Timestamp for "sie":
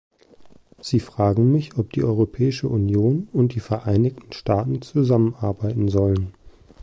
0.79-0.99